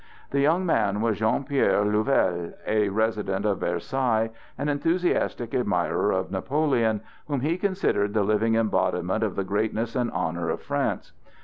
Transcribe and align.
This 0.31 0.41
young 0.41 0.65
man 0.65 0.99
was 1.01 1.19
Jean 1.19 1.43
Pierre 1.43 1.85
Louvel, 1.85 2.53
a 2.65 2.89
resident 2.89 3.45
of 3.45 3.59
Versailles, 3.59 4.31
an 4.57 4.67
enthusiastic 4.67 5.53
admirer 5.53 6.11
of 6.11 6.31
Napoleon, 6.31 7.01
whom 7.27 7.41
he 7.41 7.55
considered 7.55 8.15
the 8.15 8.23
living 8.23 8.55
embodiment 8.55 9.23
of 9.23 9.35
the 9.35 9.43
greatness 9.43 9.95
and 9.95 10.09
honor 10.09 10.49
of 10.49 10.59
France. 10.63 11.11